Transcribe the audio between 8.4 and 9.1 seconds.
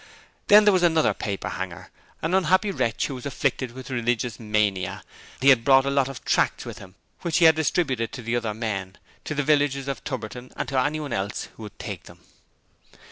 men,